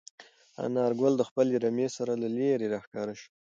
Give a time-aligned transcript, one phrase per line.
[0.65, 3.29] انارګل د خپلې رمې سره له لیرې راښکاره شو.